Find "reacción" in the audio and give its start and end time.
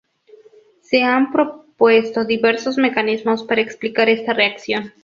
4.33-4.95